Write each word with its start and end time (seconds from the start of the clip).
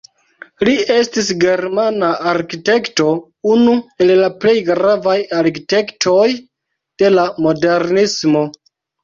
Li 0.67 0.71
estis 0.93 1.27
germana 1.43 2.09
arkitekto, 2.31 3.05
unu 3.57 3.75
el 4.07 4.15
la 4.21 4.31
plej 4.45 4.55
gravaj 4.71 5.15
arkitektoj 5.43 6.25
de 7.05 7.13
la 7.21 7.29
modernismo. 7.49 8.45